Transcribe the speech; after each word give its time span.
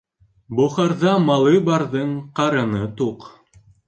Бохарҙа 0.59 1.11
малы 1.25 1.59
барҙың 1.67 2.15
ҡарыны 2.39 2.81
туҡ. 3.03 3.29